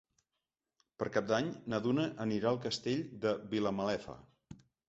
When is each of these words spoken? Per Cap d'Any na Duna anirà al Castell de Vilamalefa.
Per 1.03 1.07
Cap 1.17 1.27
d'Any 1.33 1.51
na 1.73 1.81
Duna 1.85 2.07
anirà 2.27 2.49
al 2.53 2.59
Castell 2.67 3.07
de 3.27 3.37
Vilamalefa. 3.53 4.21